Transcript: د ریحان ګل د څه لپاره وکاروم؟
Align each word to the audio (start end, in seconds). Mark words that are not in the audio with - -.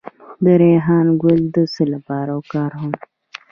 د 0.43 0.45
ریحان 0.61 1.07
ګل 1.21 1.41
د 1.53 1.55
څه 1.73 1.83
لپاره 1.93 2.31
وکاروم؟ 2.39 2.91